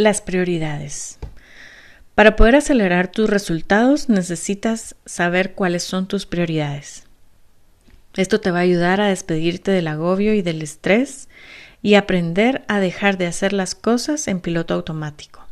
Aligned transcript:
Las 0.00 0.22
prioridades. 0.22 1.18
Para 2.14 2.34
poder 2.34 2.56
acelerar 2.56 3.12
tus 3.12 3.28
resultados 3.28 4.08
necesitas 4.08 4.96
saber 5.04 5.52
cuáles 5.52 5.82
son 5.82 6.08
tus 6.08 6.24
prioridades. 6.24 7.04
Esto 8.16 8.40
te 8.40 8.50
va 8.50 8.60
a 8.60 8.62
ayudar 8.62 9.02
a 9.02 9.08
despedirte 9.08 9.72
del 9.72 9.88
agobio 9.88 10.32
y 10.32 10.40
del 10.40 10.62
estrés 10.62 11.28
y 11.82 11.96
aprender 11.96 12.64
a 12.66 12.80
dejar 12.80 13.18
de 13.18 13.26
hacer 13.26 13.52
las 13.52 13.74
cosas 13.74 14.26
en 14.26 14.40
piloto 14.40 14.72
automático. 14.72 15.46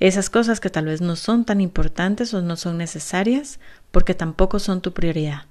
Esas 0.00 0.30
cosas 0.30 0.58
que 0.58 0.68
tal 0.68 0.86
vez 0.86 1.00
no 1.00 1.14
son 1.14 1.44
tan 1.44 1.60
importantes 1.60 2.34
o 2.34 2.42
no 2.42 2.56
son 2.56 2.78
necesarias 2.78 3.60
porque 3.92 4.14
tampoco 4.14 4.58
son 4.58 4.80
tu 4.80 4.92
prioridad. 4.92 5.42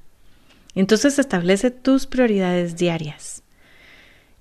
Entonces 0.76 1.20
establece 1.20 1.72
tus 1.72 2.06
prioridades 2.06 2.76
diarias. 2.76 3.44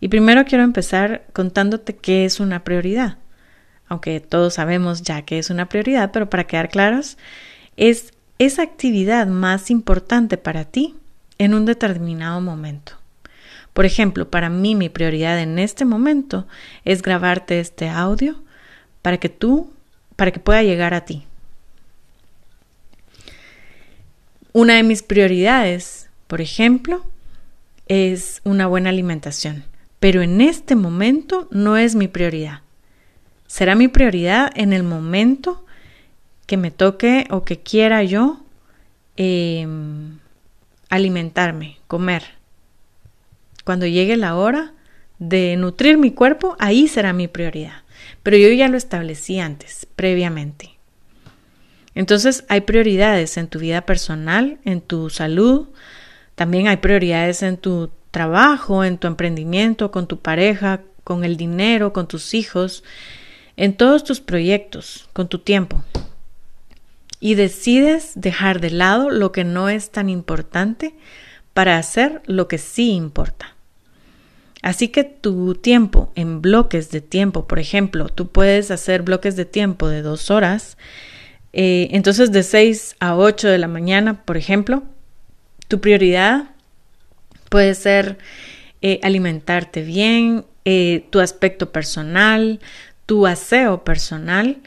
Y 0.01 0.09
primero 0.09 0.45
quiero 0.47 0.65
empezar 0.65 1.29
contándote 1.33 1.95
qué 1.95 2.25
es 2.25 2.41
una 2.41 2.65
prioridad 2.65 3.19
aunque 3.91 4.21
todos 4.21 4.55
sabemos 4.55 5.03
ya 5.03 5.23
que 5.23 5.39
es 5.39 5.51
una 5.51 5.69
prioridad, 5.69 6.13
pero 6.13 6.31
para 6.31 6.45
quedar 6.45 6.69
claros, 6.69 7.19
es 7.77 8.15
esa 8.39 8.63
actividad 8.63 9.27
más 9.27 9.69
importante 9.69 10.39
para 10.39 10.65
ti 10.65 10.95
en 11.39 11.55
un 11.55 11.67
determinado 11.67 12.41
momento. 12.41 12.93
Por 13.73 13.85
ejemplo, 13.85 14.31
para 14.31 14.49
mí 14.49 14.77
mi 14.77 14.89
prioridad 14.89 15.41
en 15.41 15.59
este 15.59 15.85
momento 15.85 16.47
es 16.85 17.03
grabarte 17.03 17.59
este 17.59 17.89
audio 17.89 18.41
para 19.03 19.19
que 19.19 19.29
tú, 19.29 19.73
para 20.15 20.31
que 20.31 20.39
pueda 20.39 20.63
llegar 20.63 20.95
a 20.95 21.05
ti. 21.05 21.27
Una 24.53 24.75
de 24.75 24.85
mis 24.85 25.03
prioridades, 25.03 26.09
por 26.29 26.41
ejemplo, 26.41 27.05
es 27.87 28.41
una 28.45 28.69
buena 28.69 28.91
alimentación, 28.91 29.65
pero 29.99 30.23
en 30.23 30.41
este 30.41 30.77
momento 30.77 31.49
no 31.51 31.77
es 31.77 31.97
mi 31.97 32.07
prioridad 32.07 32.61
será 33.51 33.75
mi 33.75 33.89
prioridad 33.89 34.53
en 34.55 34.73
el 34.73 34.85
momento 34.85 35.65
que 36.47 36.57
me 36.57 36.71
toque 36.71 37.27
o 37.31 37.43
que 37.43 37.59
quiera 37.59 38.05
yo 38.05 38.39
em, 39.17 40.21
alimentarme, 40.89 41.79
comer. 41.89 42.23
Cuando 43.65 43.87
llegue 43.87 44.17
la 44.17 44.37
hora 44.37 44.73
de 45.19 45.57
nutrir 45.57 45.99
mi 45.99 46.13
cuerpo, 46.13 46.55
ahí 46.61 46.87
será 46.87 47.13
mi 47.13 47.27
prioridad. 47.27 47.83
Pero 48.23 48.37
yo 48.37 48.49
ya 48.51 48.69
lo 48.69 48.77
establecí 48.77 49.41
antes, 49.41 49.85
previamente. 49.97 50.79
Entonces 51.97 52.45
hay 52.49 52.61
prioridades 52.61 53.37
en 53.37 53.49
tu 53.49 53.59
vida 53.59 53.81
personal, 53.81 54.59
en 54.65 54.81
tu 54.81 55.11
salud, 55.11 55.67
también 56.37 56.69
hay 56.69 56.77
prioridades 56.77 57.43
en 57.43 57.57
tu 57.57 57.91
trabajo, 58.13 58.85
en 58.85 58.97
tu 58.97 59.09
emprendimiento, 59.09 59.91
con 59.91 60.07
tu 60.07 60.21
pareja, 60.21 60.83
con 61.03 61.25
el 61.25 61.37
dinero, 61.37 61.93
con 61.93 62.07
tus 62.07 62.33
hijos, 62.33 62.85
en 63.61 63.75
todos 63.75 64.05
tus 64.05 64.23
proyectos, 64.23 65.07
con 65.13 65.29
tu 65.29 65.39
tiempo. 65.39 65.85
Y 67.21 67.35
decides 67.35 68.13
dejar 68.15 68.59
de 68.59 68.71
lado 68.71 69.11
lo 69.11 69.33
que 69.33 69.45
no 69.45 69.69
es 69.69 69.91
tan 69.91 70.09
importante 70.09 70.95
para 71.53 71.77
hacer 71.77 72.23
lo 72.25 72.49
que 72.49 72.57
sí 72.57 72.93
importa. 72.93 73.55
Así 74.63 74.89
que 74.89 75.05
tu 75.05 75.55
tiempo 75.57 76.11
en 76.15 76.41
bloques 76.41 76.91
de 76.91 77.03
tiempo, 77.03 77.47
por 77.47 77.59
ejemplo, 77.59 78.09
tú 78.09 78.29
puedes 78.29 78.71
hacer 78.71 79.03
bloques 79.03 79.37
de 79.37 79.45
tiempo 79.45 79.89
de 79.89 80.01
dos 80.01 80.31
horas, 80.31 80.79
eh, 81.53 81.89
entonces 81.91 82.33
de 82.33 82.43
6 82.43 82.97
a 82.99 83.15
8 83.15 83.47
de 83.47 83.59
la 83.59 83.69
mañana, 83.69 84.23
por 84.25 84.39
ejemplo, 84.39 84.85
tu 85.69 85.83
prioridad 85.83 86.45
puede 87.51 87.75
ser 87.75 88.17
eh, 88.81 89.01
alimentarte 89.03 89.83
bien, 89.83 90.47
eh, 90.65 91.07
tu 91.11 91.21
aspecto 91.21 91.73
personal, 91.73 92.61
tu 93.11 93.27
aseo 93.27 93.83
personal, 93.83 94.59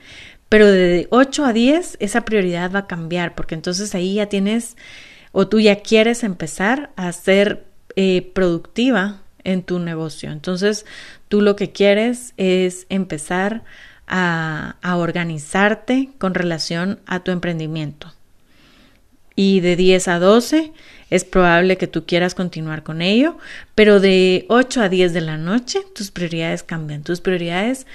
pero 0.49 0.69
de 0.69 1.07
8 1.11 1.45
a 1.45 1.53
10 1.53 1.95
esa 2.01 2.25
prioridad 2.25 2.73
va 2.73 2.79
a 2.79 2.87
cambiar 2.87 3.35
porque 3.35 3.55
entonces 3.55 3.95
ahí 3.95 4.15
ya 4.15 4.25
tienes 4.25 4.75
o 5.31 5.47
tú 5.47 5.61
ya 5.61 5.77
quieres 5.77 6.25
empezar 6.25 6.91
a 6.97 7.09
ser 7.13 7.63
eh, 7.95 8.29
productiva 8.35 9.21
en 9.45 9.63
tu 9.63 9.79
negocio. 9.79 10.29
Entonces 10.29 10.85
tú 11.29 11.39
lo 11.39 11.55
que 11.55 11.71
quieres 11.71 12.33
es 12.35 12.85
empezar 12.89 13.63
a, 14.07 14.75
a 14.81 14.97
organizarte 14.97 16.09
con 16.17 16.33
relación 16.33 16.99
a 17.05 17.23
tu 17.23 17.31
emprendimiento. 17.31 18.11
Y 19.37 19.61
de 19.61 19.77
10 19.77 20.09
a 20.09 20.19
12 20.19 20.73
es 21.09 21.23
probable 21.23 21.77
que 21.77 21.87
tú 21.87 22.05
quieras 22.05 22.35
continuar 22.35 22.83
con 22.83 23.01
ello, 23.01 23.37
pero 23.73 24.01
de 24.01 24.45
8 24.49 24.81
a 24.81 24.89
10 24.89 25.13
de 25.13 25.21
la 25.21 25.37
noche 25.37 25.79
tus 25.95 26.11
prioridades 26.11 26.61
cambian. 26.61 27.03
Tus 27.03 27.21
prioridades 27.21 27.87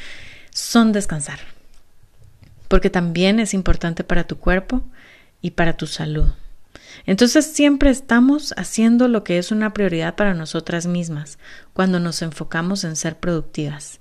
son 0.59 0.93
descansar, 0.93 1.39
porque 2.67 2.91
también 2.91 3.39
es 3.39 3.55
importante 3.55 4.03
para 4.03 4.27
tu 4.27 4.39
cuerpo 4.39 4.83
y 5.41 5.53
para 5.53 5.77
tu 5.77 5.87
salud. 5.87 6.27
Entonces 7.07 7.47
siempre 7.47 7.91
estamos 7.91 8.53
haciendo 8.57 9.09
lo 9.09 9.23
que 9.23 9.39
es 9.39 9.53
una 9.53 9.73
prioridad 9.73 10.17
para 10.17 10.35
nosotras 10.35 10.87
mismas 10.87 11.39
cuando 11.73 12.01
nos 12.01 12.23
enfocamos 12.23 12.85
en 12.85 12.97
ser 12.97 13.17
productivas. 13.17 14.01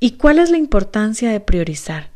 ¿Y 0.00 0.12
cuál 0.12 0.40
es 0.40 0.50
la 0.50 0.58
importancia 0.58 1.30
de 1.30 1.40
priorizar? 1.40 2.10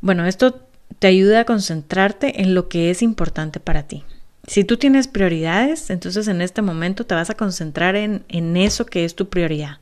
Bueno, 0.00 0.24
esto 0.26 0.68
te 1.00 1.08
ayuda 1.08 1.40
a 1.40 1.44
concentrarte 1.44 2.42
en 2.42 2.54
lo 2.54 2.68
que 2.68 2.90
es 2.90 3.02
importante 3.02 3.58
para 3.58 3.88
ti. 3.88 4.04
Si 4.46 4.62
tú 4.62 4.76
tienes 4.76 5.08
prioridades, 5.08 5.90
entonces 5.90 6.28
en 6.28 6.40
este 6.40 6.62
momento 6.62 7.06
te 7.06 7.14
vas 7.14 7.30
a 7.30 7.34
concentrar 7.34 7.96
en, 7.96 8.24
en 8.28 8.56
eso 8.56 8.86
que 8.86 9.04
es 9.04 9.16
tu 9.16 9.28
prioridad. 9.28 9.81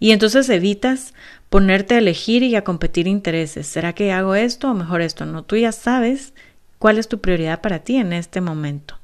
Y 0.00 0.12
entonces 0.12 0.48
evitas 0.48 1.14
ponerte 1.50 1.94
a 1.94 1.98
elegir 1.98 2.42
y 2.42 2.56
a 2.56 2.64
competir 2.64 3.06
intereses. 3.06 3.66
¿Será 3.66 3.92
que 3.92 4.12
hago 4.12 4.34
esto 4.34 4.70
o 4.70 4.74
mejor 4.74 5.02
esto? 5.02 5.26
No, 5.26 5.44
tú 5.44 5.56
ya 5.56 5.72
sabes 5.72 6.32
cuál 6.78 6.98
es 6.98 7.06
tu 7.06 7.20
prioridad 7.20 7.60
para 7.60 7.80
ti 7.80 7.96
en 7.96 8.12
este 8.12 8.40
momento. 8.40 8.98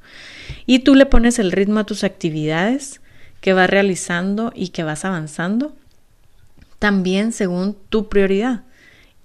Y 0.64 0.80
tú 0.80 0.94
le 0.94 1.06
pones 1.06 1.38
el 1.38 1.52
ritmo 1.52 1.80
a 1.80 1.86
tus 1.86 2.02
actividades 2.02 3.02
que 3.40 3.52
vas 3.52 3.68
realizando 3.68 4.52
y 4.54 4.70
que 4.70 4.82
vas 4.82 5.04
avanzando, 5.04 5.76
también 6.78 7.32
según 7.32 7.76
tu 7.90 8.08
prioridad 8.08 8.64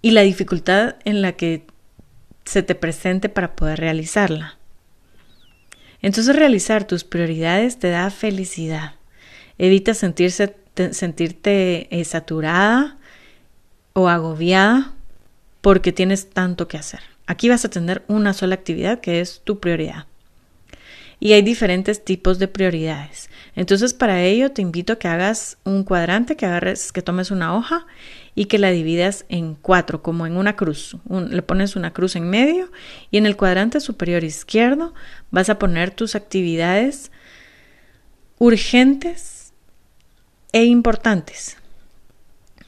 y 0.01 0.11
la 0.11 0.21
dificultad 0.21 0.95
en 1.05 1.21
la 1.21 1.33
que 1.33 1.65
se 2.43 2.63
te 2.63 2.75
presente 2.75 3.29
para 3.29 3.55
poder 3.55 3.79
realizarla. 3.79 4.57
Entonces 6.01 6.35
realizar 6.35 6.85
tus 6.85 7.03
prioridades 7.03 7.77
te 7.77 7.89
da 7.89 8.09
felicidad. 8.09 8.95
Evita 9.57 9.93
sentirse 9.93 10.55
sentirte 10.75 11.87
eh, 11.95 12.05
saturada 12.05 12.97
o 13.93 14.07
agobiada 14.07 14.93
porque 15.61 15.91
tienes 15.91 16.29
tanto 16.29 16.67
que 16.67 16.77
hacer. 16.77 17.01
Aquí 17.27 17.49
vas 17.49 17.65
a 17.65 17.69
tener 17.69 18.03
una 18.07 18.33
sola 18.33 18.55
actividad 18.55 18.99
que 18.99 19.21
es 19.21 19.41
tu 19.43 19.59
prioridad. 19.59 20.05
Y 21.19 21.33
hay 21.33 21.43
diferentes 21.43 22.03
tipos 22.03 22.39
de 22.39 22.47
prioridades. 22.47 23.29
Entonces, 23.55 23.93
para 23.93 24.23
ello 24.23 24.51
te 24.51 24.63
invito 24.63 24.93
a 24.93 24.99
que 24.99 25.07
hagas 25.07 25.59
un 25.63 25.83
cuadrante, 25.83 26.35
que 26.35 26.47
agarres, 26.47 26.91
que 26.91 27.03
tomes 27.03 27.29
una 27.29 27.55
hoja 27.55 27.85
y 28.33 28.45
que 28.45 28.57
la 28.57 28.71
dividas 28.71 29.25
en 29.29 29.53
cuatro, 29.53 30.01
como 30.01 30.25
en 30.25 30.35
una 30.35 30.55
cruz. 30.55 30.97
le 31.07 31.41
pones 31.43 31.75
una 31.75 31.93
cruz 31.93 32.15
en 32.15 32.27
medio 32.27 32.71
y 33.11 33.17
en 33.17 33.27
el 33.27 33.37
cuadrante 33.37 33.81
superior 33.81 34.23
izquierdo 34.23 34.95
vas 35.29 35.49
a 35.49 35.59
poner 35.59 35.91
tus 35.91 36.15
actividades 36.15 37.11
urgentes 38.39 39.40
e 40.51 40.65
importantes. 40.65 41.57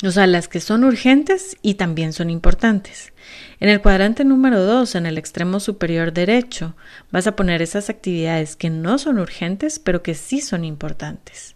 O 0.06 0.12
sea, 0.12 0.28
las 0.28 0.50
que 0.50 0.60
son 0.60 0.84
urgentes 0.84 1.56
y 1.62 1.76
también 1.76 2.12
son 2.12 2.30
importantes. 2.30 3.14
En 3.62 3.70
el 3.70 3.82
cuadrante 3.82 4.26
número 4.26 4.62
2, 4.62 4.96
en 4.96 5.06
el 5.06 5.18
extremo 5.18 5.62
superior 5.62 6.12
derecho, 6.12 6.76
vas 7.12 7.26
a 7.26 7.38
poner 7.38 7.62
esas 7.62 7.90
actividades 7.90 8.58
que 8.58 8.70
no 8.70 8.98
son 8.98 9.20
urgentes, 9.20 9.80
pero 9.80 10.04
que 10.04 10.14
sí 10.14 10.42
son 10.42 10.66
importantes. 10.66 11.56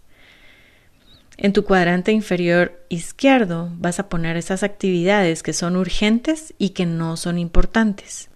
En 1.36 1.52
tu 1.52 1.64
cuadrante 1.64 2.10
inferior 2.10 2.84
izquierdo 2.88 3.70
vas 3.76 4.00
a 4.00 4.08
poner 4.08 4.36
esas 4.36 4.62
actividades 4.62 5.42
que 5.42 5.52
son 5.52 5.76
urgentes 5.76 6.54
y 6.58 6.70
que 6.70 6.86
no 6.86 7.16
son 7.16 7.38
importantes. 7.38 8.30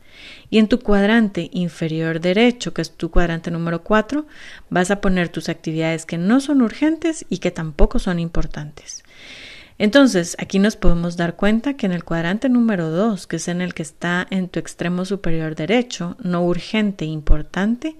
Y 0.50 0.58
en 0.58 0.68
tu 0.68 0.80
cuadrante 0.80 1.48
inferior 1.52 2.20
derecho, 2.20 2.74
que 2.74 2.82
es 2.82 2.96
tu 2.96 3.10
cuadrante 3.10 3.50
número 3.50 3.82
4, 3.82 4.26
vas 4.70 4.90
a 4.90 5.00
poner 5.00 5.28
tus 5.28 5.48
actividades 5.48 6.06
que 6.06 6.18
no 6.18 6.40
son 6.40 6.62
urgentes 6.62 7.24
y 7.28 7.38
que 7.38 7.50
tampoco 7.50 7.98
son 7.98 8.18
importantes. 8.18 9.02
Entonces, 9.78 10.36
aquí 10.38 10.58
nos 10.58 10.76
podemos 10.76 11.16
dar 11.16 11.34
cuenta 11.34 11.74
que 11.74 11.86
en 11.86 11.92
el 11.92 12.04
cuadrante 12.04 12.48
número 12.48 12.90
2, 12.90 13.26
que 13.26 13.36
es 13.36 13.48
en 13.48 13.60
el 13.60 13.74
que 13.74 13.82
está 13.82 14.26
en 14.30 14.48
tu 14.48 14.60
extremo 14.60 15.04
superior 15.04 15.54
derecho, 15.54 16.16
no 16.20 16.44
urgente, 16.44 17.04
importante, 17.04 17.96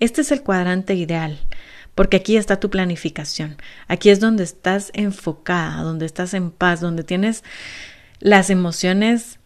este 0.00 0.22
es 0.22 0.32
el 0.32 0.42
cuadrante 0.42 0.94
ideal, 0.94 1.38
porque 1.94 2.18
aquí 2.18 2.36
está 2.36 2.58
tu 2.58 2.70
planificación. 2.70 3.56
Aquí 3.88 4.10
es 4.10 4.20
donde 4.20 4.44
estás 4.44 4.90
enfocada, 4.94 5.82
donde 5.82 6.06
estás 6.06 6.34
en 6.34 6.50
paz, 6.50 6.80
donde 6.80 7.04
tienes 7.04 7.44
las 8.18 8.50
emociones 8.50 9.38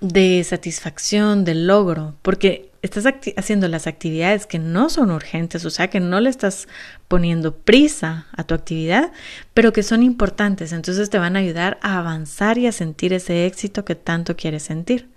de 0.00 0.42
satisfacción, 0.44 1.44
de 1.44 1.54
logro, 1.54 2.16
porque 2.22 2.70
estás 2.82 3.06
haciendo 3.36 3.66
las 3.68 3.86
actividades 3.86 4.46
que 4.46 4.58
no 4.58 4.90
son 4.90 5.10
urgentes, 5.10 5.64
o 5.64 5.70
sea, 5.70 5.88
que 5.88 6.00
no 6.00 6.20
le 6.20 6.28
estás 6.28 6.68
poniendo 7.08 7.56
prisa 7.56 8.26
a 8.36 8.44
tu 8.44 8.54
actividad, 8.54 9.10
pero 9.54 9.72
que 9.72 9.82
son 9.82 10.02
importantes, 10.02 10.72
entonces 10.72 11.08
te 11.08 11.18
van 11.18 11.36
a 11.36 11.38
ayudar 11.38 11.78
a 11.80 11.98
avanzar 11.98 12.58
y 12.58 12.66
a 12.66 12.72
sentir 12.72 13.14
ese 13.14 13.46
éxito 13.46 13.84
que 13.84 13.94
tanto 13.94 14.36
quieres 14.36 14.64
sentir. 14.64 15.08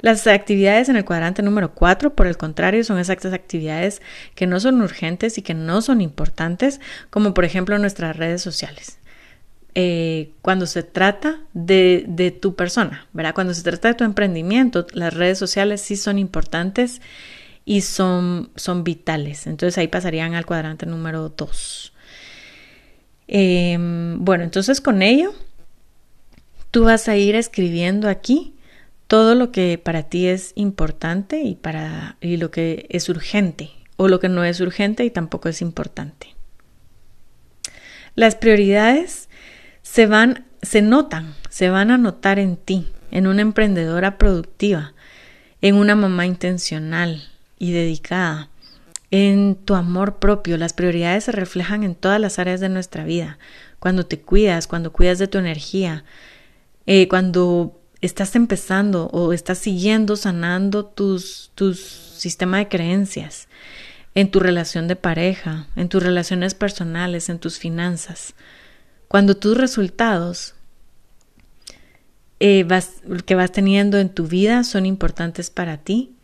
Las 0.00 0.26
actividades 0.26 0.88
en 0.88 0.96
el 0.96 1.04
cuadrante 1.04 1.42
número 1.42 1.74
4, 1.74 2.14
por 2.14 2.26
el 2.26 2.36
contrario, 2.36 2.84
son 2.84 2.98
exactas 2.98 3.32
actividades 3.32 4.00
que 4.34 4.46
no 4.46 4.60
son 4.60 4.80
urgentes 4.80 5.38
y 5.38 5.42
que 5.42 5.54
no 5.54 5.82
son 5.82 6.00
importantes, 6.00 6.80
como 7.10 7.34
por 7.34 7.44
ejemplo 7.44 7.78
nuestras 7.78 8.16
redes 8.16 8.42
sociales. 8.42 8.97
Eh, 9.80 10.32
cuando 10.42 10.66
se 10.66 10.82
trata 10.82 11.38
de, 11.52 12.36
tu 12.42 12.56
persona, 12.56 13.06
¿verdad? 13.12 13.32
Cuando 13.32 13.54
se 13.54 13.62
trata 13.62 13.86
de 13.86 13.94
tu 13.94 14.02
emprendimiento, 14.02 14.88
las 14.92 15.14
redes 15.14 15.38
sociales 15.38 15.80
sí 15.80 15.94
son 15.94 16.18
importantes 16.18 17.00
y 17.64 17.82
son, 17.82 18.50
son 18.56 18.82
vitales. 18.82 19.46
Entonces 19.46 19.78
ahí 19.78 19.86
pasarían 19.86 20.34
al 20.34 20.46
cuadrante 20.46 20.84
número 20.84 21.28
2. 21.28 21.92
Em, 23.28 24.24
bueno, 24.24 24.42
entonces 24.42 24.80
con 24.80 25.00
ello, 25.00 25.32
tú 26.72 26.82
vas 26.82 27.08
a 27.08 27.14
ir 27.14 27.36
escribiendo 27.36 28.08
aquí 28.08 28.56
todo 29.06 29.36
lo 29.36 29.52
que 29.52 29.78
para 29.78 30.02
ti 30.02 30.26
es 30.26 30.54
importante 30.56 31.42
y, 31.42 31.54
para, 31.54 32.16
y 32.20 32.38
lo 32.38 32.50
que 32.50 32.86
es 32.90 33.08
urgente 33.08 33.70
o 33.96 34.08
lo 34.08 34.18
que 34.18 34.28
no 34.28 34.42
es 34.42 34.58
urgente 34.58 35.04
y 35.04 35.10
tampoco 35.10 35.48
es 35.48 35.62
importante. 35.62 36.34
Las 38.16 38.34
prioridades 38.34 39.27
se 39.98 40.06
van, 40.06 40.44
se 40.62 40.80
notan, 40.80 41.34
se 41.50 41.70
van 41.70 41.90
a 41.90 41.98
notar 41.98 42.38
en 42.38 42.56
ti, 42.56 42.86
en 43.10 43.26
una 43.26 43.42
emprendedora 43.42 44.16
productiva, 44.16 44.94
en 45.60 45.74
una 45.74 45.96
mamá 45.96 46.24
intencional 46.24 47.24
y 47.58 47.72
dedicada, 47.72 48.48
en 49.10 49.56
tu 49.56 49.74
amor 49.74 50.20
propio. 50.20 50.56
Las 50.56 50.72
prioridades 50.72 51.24
se 51.24 51.32
reflejan 51.32 51.82
en 51.82 51.96
todas 51.96 52.20
las 52.20 52.38
áreas 52.38 52.60
de 52.60 52.68
nuestra 52.68 53.02
vida. 53.02 53.40
Cuando 53.80 54.06
te 54.06 54.20
cuidas, 54.20 54.68
cuando 54.68 54.92
cuidas 54.92 55.18
de 55.18 55.26
tu 55.26 55.38
energía, 55.38 56.04
eh, 56.86 57.08
cuando 57.08 57.76
estás 58.00 58.36
empezando 58.36 59.06
o 59.06 59.32
estás 59.32 59.58
siguiendo 59.58 60.14
sanando 60.14 60.84
tus, 60.84 61.50
tus 61.56 61.80
sistema 61.80 62.58
de 62.58 62.68
creencias 62.68 63.48
en 64.14 64.30
tu 64.30 64.38
relación 64.38 64.86
de 64.86 64.94
pareja, 64.94 65.66
en 65.74 65.88
tus 65.88 66.00
relaciones 66.00 66.54
personales, 66.54 67.28
en 67.28 67.40
tus 67.40 67.58
finanzas. 67.58 68.36
Cuando 69.08 69.36
tus 69.36 69.56
resultados 69.56 70.54
eh, 72.40 72.66
que 73.26 73.34
vas 73.34 73.52
teniendo 73.52 73.98
en 73.98 74.10
tu 74.10 74.26
vida 74.26 74.62
son 74.64 74.86
importantes 74.86 75.50
para 75.50 75.78
ti 75.78 76.14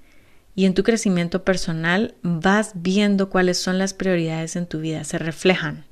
y 0.54 0.66
en 0.66 0.74
tu 0.74 0.84
crecimiento 0.84 1.42
personal 1.42 2.14
vas 2.22 2.72
viendo 2.74 3.30
cuáles 3.30 3.58
son 3.58 3.78
las 3.78 3.94
prioridades 3.94 4.54
en 4.54 4.66
tu 4.66 4.80
vida, 4.80 5.02
se 5.04 5.18
reflejan. 5.18 5.84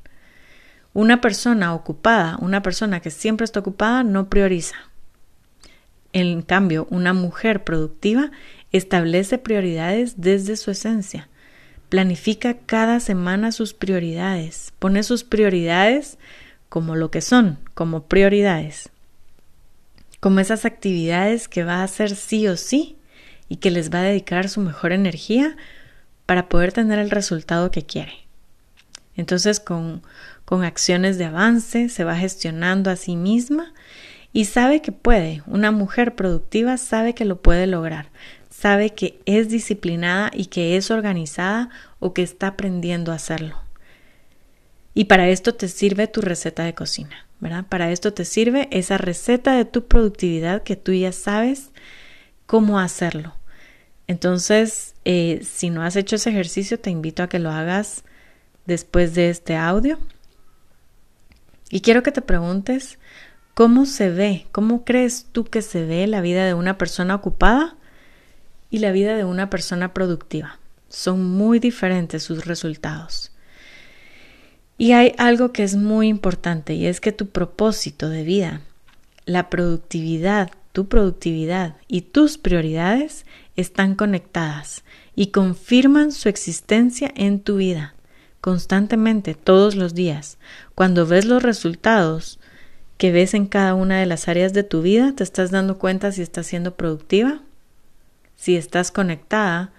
Una 0.92 1.22
persona 1.22 1.74
ocupada, 1.74 2.36
una 2.40 2.62
persona 2.62 3.00
que 3.00 3.10
siempre 3.10 3.44
está 3.44 3.60
ocupada, 3.60 4.04
no 4.04 4.28
prioriza. 4.28 4.76
En 6.12 6.42
cambio, 6.42 6.86
una 6.90 7.14
mujer 7.14 7.64
productiva 7.64 8.30
establece 8.70 9.38
prioridades 9.38 10.20
desde 10.20 10.56
su 10.56 10.70
esencia. 10.70 11.30
Planifica 11.88 12.58
cada 12.58 13.00
semana 13.00 13.52
sus 13.52 13.72
prioridades. 13.72 14.74
Pone 14.78 15.02
sus 15.02 15.24
prioridades 15.24 16.18
como 16.72 16.96
lo 16.96 17.10
que 17.10 17.20
son, 17.20 17.58
como 17.74 18.04
prioridades. 18.04 18.88
Como 20.20 20.40
esas 20.40 20.64
actividades 20.64 21.46
que 21.46 21.64
va 21.64 21.80
a 21.80 21.84
hacer 21.84 22.16
sí 22.16 22.48
o 22.48 22.56
sí 22.56 22.96
y 23.46 23.56
que 23.56 23.70
les 23.70 23.92
va 23.92 23.98
a 23.98 24.04
dedicar 24.04 24.48
su 24.48 24.62
mejor 24.62 24.92
energía 24.92 25.54
para 26.24 26.48
poder 26.48 26.72
tener 26.72 26.98
el 26.98 27.10
resultado 27.10 27.70
que 27.70 27.84
quiere. 27.84 28.14
Entonces, 29.16 29.60
con, 29.60 30.00
con 30.46 30.64
acciones 30.64 31.18
de 31.18 31.26
avance, 31.26 31.90
se 31.90 32.04
va 32.04 32.16
gestionando 32.16 32.90
a 32.90 32.96
sí 32.96 33.16
misma 33.16 33.74
y 34.32 34.46
sabe 34.46 34.80
que 34.80 34.92
puede. 34.92 35.42
Una 35.46 35.72
mujer 35.72 36.14
productiva 36.14 36.78
sabe 36.78 37.14
que 37.14 37.26
lo 37.26 37.42
puede 37.42 37.66
lograr, 37.66 38.08
sabe 38.48 38.94
que 38.94 39.20
es 39.26 39.50
disciplinada 39.50 40.30
y 40.32 40.46
que 40.46 40.78
es 40.78 40.90
organizada 40.90 41.68
o 41.98 42.14
que 42.14 42.22
está 42.22 42.46
aprendiendo 42.46 43.12
a 43.12 43.16
hacerlo. 43.16 43.62
Y 44.94 45.04
para 45.04 45.28
esto 45.28 45.54
te 45.54 45.68
sirve 45.68 46.06
tu 46.06 46.20
receta 46.20 46.64
de 46.64 46.74
cocina, 46.74 47.26
¿verdad? 47.40 47.64
Para 47.68 47.90
esto 47.90 48.12
te 48.12 48.24
sirve 48.24 48.68
esa 48.70 48.98
receta 48.98 49.56
de 49.56 49.64
tu 49.64 49.86
productividad 49.86 50.62
que 50.62 50.76
tú 50.76 50.92
ya 50.92 51.12
sabes 51.12 51.70
cómo 52.46 52.78
hacerlo. 52.78 53.34
Entonces, 54.06 54.94
eh, 55.04 55.40
si 55.42 55.70
no 55.70 55.82
has 55.82 55.96
hecho 55.96 56.16
ese 56.16 56.30
ejercicio, 56.30 56.78
te 56.78 56.90
invito 56.90 57.22
a 57.22 57.28
que 57.28 57.38
lo 57.38 57.50
hagas 57.50 58.04
después 58.66 59.14
de 59.14 59.30
este 59.30 59.56
audio. 59.56 59.98
Y 61.70 61.80
quiero 61.80 62.02
que 62.02 62.12
te 62.12 62.20
preguntes, 62.20 62.98
¿Cómo 63.54 63.84
se 63.84 64.08
ve? 64.08 64.46
¿Cómo 64.50 64.82
crees 64.82 65.26
tú 65.30 65.44
que 65.44 65.60
se 65.60 65.84
ve 65.84 66.06
la 66.06 66.22
vida 66.22 66.46
de 66.46 66.54
una 66.54 66.78
persona 66.78 67.14
ocupada 67.14 67.76
y 68.70 68.78
la 68.78 68.92
vida 68.92 69.14
de 69.14 69.24
una 69.24 69.50
persona 69.50 69.92
productiva? 69.92 70.58
Son 70.88 71.22
muy 71.22 71.58
diferentes 71.58 72.22
sus 72.22 72.46
resultados. 72.46 73.31
Y 74.82 74.94
hay 74.94 75.14
algo 75.16 75.52
que 75.52 75.62
es 75.62 75.76
muy 75.76 76.08
importante 76.08 76.74
y 76.74 76.86
es 76.86 77.00
que 77.00 77.12
tu 77.12 77.28
propósito 77.28 78.08
de 78.08 78.24
vida, 78.24 78.62
la 79.26 79.48
productividad, 79.48 80.50
tu 80.72 80.88
productividad 80.88 81.76
y 81.86 82.00
tus 82.00 82.36
prioridades 82.36 83.24
están 83.54 83.94
conectadas 83.94 84.82
y 85.14 85.28
confirman 85.28 86.10
su 86.10 86.28
existencia 86.28 87.12
en 87.14 87.38
tu 87.38 87.58
vida 87.58 87.94
constantemente, 88.40 89.34
todos 89.34 89.76
los 89.76 89.94
días. 89.94 90.38
Cuando 90.74 91.06
ves 91.06 91.26
los 91.26 91.44
resultados, 91.44 92.40
que 92.98 93.12
ves 93.12 93.34
en 93.34 93.46
cada 93.46 93.76
una 93.76 94.00
de 94.00 94.06
las 94.06 94.26
áreas 94.26 94.52
de 94.52 94.64
tu 94.64 94.82
vida, 94.82 95.12
te 95.14 95.22
estás 95.22 95.52
dando 95.52 95.78
cuenta 95.78 96.10
si 96.10 96.22
estás 96.22 96.48
siendo 96.48 96.74
productiva, 96.74 97.40
si 98.34 98.56
estás 98.56 98.90
conectada 98.90 99.72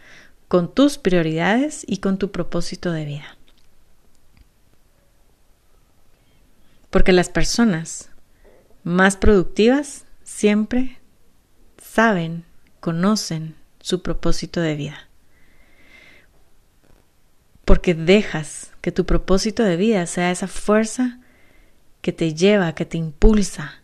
con 0.48 0.74
tus 0.74 0.98
prioridades 0.98 1.84
y 1.86 1.98
con 1.98 2.18
tu 2.18 2.32
propósito 2.32 2.94
de 2.94 3.04
vida. 3.04 3.38
Porque 6.94 7.12
las 7.12 7.30
personas 7.30 8.12
más 8.84 9.18
productivas 9.18 10.06
siempre 10.24 11.00
saben, 11.82 12.46
conocen 12.82 13.56
su 13.80 14.04
propósito 14.04 14.62
de 14.62 14.76
vida. 14.76 15.10
Porque 17.66 17.96
dejas 17.96 18.74
que 18.82 18.92
tu 18.92 19.08
propósito 19.08 19.64
de 19.64 19.76
vida 19.76 20.06
sea 20.06 20.30
esa 20.30 20.48
fuerza 20.48 21.20
que 22.02 22.14
te 22.14 22.36
lleva, 22.36 22.76
que 22.76 22.86
te 22.86 23.00
impulsa 23.00 23.82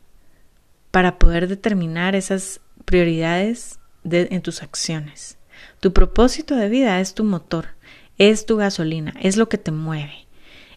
para 0.91 1.17
poder 1.17 1.47
determinar 1.47 2.15
esas 2.15 2.61
prioridades 2.85 3.79
en 4.03 4.41
tus 4.43 4.61
acciones. 4.61 5.39
Tu 5.79 5.93
propósito 5.93 6.55
de 6.55 6.69
vida 6.69 6.99
es 6.99 7.15
tu 7.15 7.23
motor, 7.23 7.69
es 8.19 8.45
tu 8.45 8.57
gasolina, 8.57 9.15
es 9.19 9.35
lo 9.35 9.49
que 9.49 9.57
te 9.57 9.71
mueve. 9.71 10.28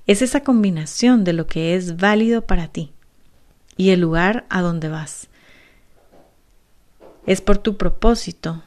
Es 0.07 0.21
esa 0.23 0.43
combinación 0.43 1.25
de 1.25 1.33
lo 1.33 1.47
que 1.47 1.77
es 1.77 1.97
válido 1.97 2.47
para 2.47 2.69
ti 2.69 2.93
y 3.77 3.91
el 3.91 4.01
lugar 4.01 4.47
a 4.49 4.61
donde 4.61 4.89
vas. 4.89 5.29
Es 7.27 7.41
por 7.41 7.59
tu 7.59 7.77
propósito 7.77 8.63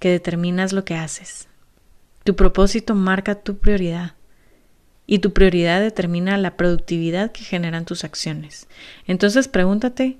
que 0.00 0.10
determinas 0.10 0.72
lo 0.72 0.84
que 0.84 0.96
haces. 0.96 1.48
Tu 2.24 2.34
propósito 2.34 2.94
marca 2.94 3.36
tu 3.36 3.58
prioridad 3.58 4.14
y 5.06 5.20
tu 5.20 5.32
prioridad 5.32 5.80
determina 5.80 6.36
la 6.38 6.56
productividad 6.56 7.30
que 7.30 7.44
generan 7.44 7.84
tus 7.84 8.02
acciones. 8.02 8.66
Entonces 9.06 9.48
pregúntate 9.48 10.18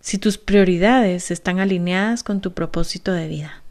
si 0.00 0.18
tus 0.18 0.36
prioridades 0.36 1.30
están 1.30 1.60
alineadas 1.60 2.24
con 2.24 2.40
tu 2.40 2.54
propósito 2.54 3.12
de 3.12 3.28
vida. 3.28 3.61